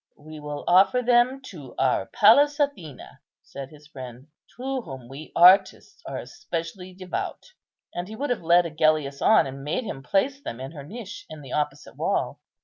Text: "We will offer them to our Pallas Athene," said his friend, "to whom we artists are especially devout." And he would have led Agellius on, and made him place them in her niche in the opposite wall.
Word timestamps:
"We 0.17 0.39
will 0.39 0.63
offer 0.67 1.03
them 1.03 1.41
to 1.51 1.75
our 1.77 2.07
Pallas 2.07 2.59
Athene," 2.59 3.01
said 3.43 3.69
his 3.69 3.85
friend, 3.85 4.29
"to 4.57 4.81
whom 4.81 5.07
we 5.07 5.31
artists 5.35 6.01
are 6.07 6.17
especially 6.17 6.91
devout." 6.95 7.53
And 7.93 8.07
he 8.07 8.15
would 8.15 8.31
have 8.31 8.41
led 8.41 8.65
Agellius 8.65 9.21
on, 9.21 9.45
and 9.45 9.63
made 9.63 9.83
him 9.83 10.01
place 10.01 10.41
them 10.41 10.59
in 10.59 10.71
her 10.71 10.83
niche 10.83 11.27
in 11.29 11.41
the 11.43 11.51
opposite 11.53 11.97
wall. 11.97 12.39